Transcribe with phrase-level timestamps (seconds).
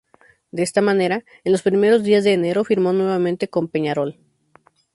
[0.49, 4.17] De esta manera, en los primeros días de enero firmó nuevamente con Peñarol.